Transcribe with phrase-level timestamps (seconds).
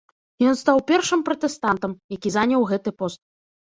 [0.51, 3.21] Ён стаў першы пратэстантам, які заняў гэты пост.